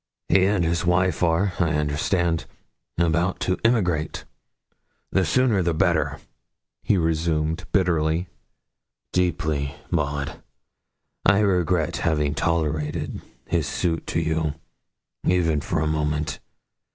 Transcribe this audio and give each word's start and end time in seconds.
'He 0.29 0.45
and 0.45 0.63
his 0.65 0.83
wife 0.83 1.21
are, 1.21 1.53
I 1.59 1.75
understand, 1.75 2.45
about 2.97 3.39
to 3.41 3.59
emigrate; 3.63 4.25
the 5.11 5.23
sooner 5.23 5.61
the 5.61 5.75
better,' 5.75 6.17
he 6.81 6.97
resumed, 6.97 7.65
bitterly. 7.71 8.27
'Deeply, 9.13 9.75
Maud, 9.91 10.41
I 11.23 11.37
regret 11.41 11.97
having 11.97 12.33
tolerated 12.33 13.21
his 13.45 13.67
suit 13.67 14.07
to 14.07 14.19
you, 14.19 14.55
even 15.23 15.61
for 15.61 15.81
a 15.81 15.85
moment. 15.87 16.39